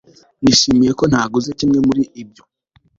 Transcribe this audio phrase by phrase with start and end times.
[0.43, 2.43] nishimiye ko ntaguze kimwe muri ibyo